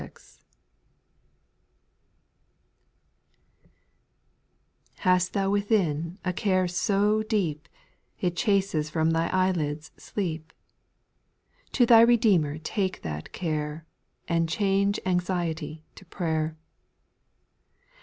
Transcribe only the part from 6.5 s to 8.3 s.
so deep, XX